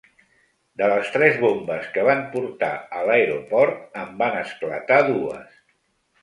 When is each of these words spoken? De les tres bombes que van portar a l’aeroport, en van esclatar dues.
De 0.81 0.85
les 0.91 1.09
tres 1.15 1.35
bombes 1.43 1.85
que 1.97 2.05
van 2.07 2.23
portar 2.31 2.71
a 3.01 3.05
l’aeroport, 3.11 3.85
en 4.05 4.17
van 4.23 4.39
esclatar 4.41 4.99
dues. 5.13 5.63